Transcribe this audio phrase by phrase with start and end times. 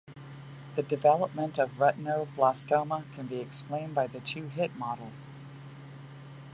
[0.75, 5.11] The development of retinoblastoma can be explained by the two-hit model.